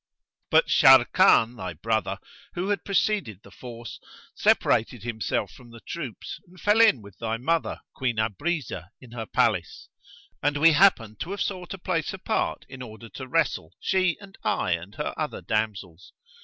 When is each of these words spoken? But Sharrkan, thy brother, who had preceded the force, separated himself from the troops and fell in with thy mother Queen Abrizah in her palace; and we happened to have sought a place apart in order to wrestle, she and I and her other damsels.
But 0.49 0.65
Sharrkan, 0.67 1.57
thy 1.57 1.73
brother, 1.73 2.17
who 2.55 2.69
had 2.69 2.83
preceded 2.83 3.41
the 3.43 3.51
force, 3.51 3.99
separated 4.33 5.03
himself 5.03 5.51
from 5.51 5.69
the 5.69 5.79
troops 5.81 6.39
and 6.47 6.59
fell 6.59 6.81
in 6.81 7.03
with 7.03 7.19
thy 7.19 7.37
mother 7.37 7.81
Queen 7.93 8.15
Abrizah 8.17 8.89
in 8.99 9.11
her 9.11 9.27
palace; 9.27 9.89
and 10.41 10.57
we 10.57 10.71
happened 10.71 11.19
to 11.19 11.29
have 11.29 11.41
sought 11.43 11.75
a 11.75 11.77
place 11.77 12.13
apart 12.15 12.65
in 12.67 12.81
order 12.81 13.09
to 13.09 13.27
wrestle, 13.27 13.75
she 13.79 14.17
and 14.19 14.39
I 14.43 14.71
and 14.71 14.95
her 14.95 15.13
other 15.17 15.39
damsels. 15.43 16.11